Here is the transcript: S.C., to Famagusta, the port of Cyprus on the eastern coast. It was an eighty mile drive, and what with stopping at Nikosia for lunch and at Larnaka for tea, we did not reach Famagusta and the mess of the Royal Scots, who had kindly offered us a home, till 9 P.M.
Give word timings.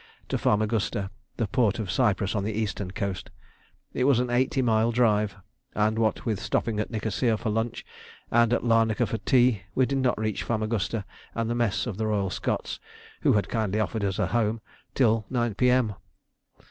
S.C., 0.01 0.25
to 0.29 0.37
Famagusta, 0.39 1.11
the 1.37 1.45
port 1.45 1.77
of 1.77 1.91
Cyprus 1.91 2.33
on 2.33 2.43
the 2.43 2.53
eastern 2.55 2.89
coast. 2.89 3.29
It 3.93 4.05
was 4.05 4.19
an 4.19 4.31
eighty 4.31 4.63
mile 4.63 4.91
drive, 4.91 5.35
and 5.75 5.99
what 5.99 6.25
with 6.25 6.39
stopping 6.39 6.79
at 6.79 6.89
Nikosia 6.89 7.37
for 7.37 7.51
lunch 7.51 7.85
and 8.31 8.51
at 8.51 8.63
Larnaka 8.63 9.05
for 9.07 9.19
tea, 9.19 9.61
we 9.75 9.85
did 9.85 9.99
not 9.99 10.19
reach 10.19 10.41
Famagusta 10.41 11.05
and 11.35 11.51
the 11.51 11.53
mess 11.53 11.85
of 11.85 11.97
the 11.97 12.07
Royal 12.07 12.31
Scots, 12.31 12.79
who 13.21 13.33
had 13.33 13.47
kindly 13.47 13.79
offered 13.79 14.03
us 14.03 14.17
a 14.17 14.25
home, 14.25 14.59
till 14.95 15.27
9 15.29 15.53
P.M. 15.53 15.93